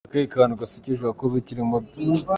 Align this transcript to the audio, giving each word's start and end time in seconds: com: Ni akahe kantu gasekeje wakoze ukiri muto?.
com: 0.03 0.07
Ni 0.09 0.09
akahe 0.09 0.25
kantu 0.33 0.59
gasekeje 0.61 1.01
wakoze 1.03 1.33
ukiri 1.37 1.61
muto?. 1.71 1.97